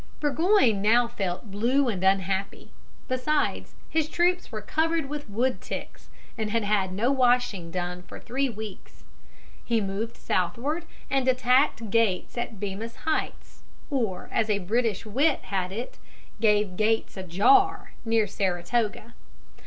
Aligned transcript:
Burgoyne 0.19 0.81
now 0.81 1.07
felt 1.07 1.51
blue 1.51 1.87
and 1.87 2.03
unhappy. 2.03 2.71
Besides, 3.07 3.75
his 3.87 4.09
troops 4.09 4.51
were 4.51 4.63
covered 4.63 5.05
with 5.07 5.29
wood 5.29 5.61
ticks 5.61 6.09
and 6.39 6.49
had 6.49 6.63
had 6.63 6.91
no 6.91 7.11
washing 7.11 7.69
done 7.69 8.01
for 8.01 8.19
three 8.19 8.49
weeks. 8.49 9.03
He 9.63 9.79
moved 9.79 10.17
southward 10.17 10.85
and 11.11 11.27
attacked 11.27 11.91
Gates 11.91 12.35
at 12.35 12.59
Bemis 12.59 12.95
Heights, 13.05 13.61
or, 13.91 14.27
as 14.31 14.49
a 14.49 14.57
British 14.57 15.05
wit 15.05 15.41
had 15.41 15.71
it, 15.71 15.99
"gave 16.39 16.77
Gates 16.77 17.15
ajar," 17.15 17.91
near 18.03 18.25
Saratoga. 18.25 19.13